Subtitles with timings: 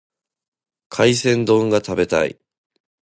[0.89, 2.39] 海鮮丼を食べたい。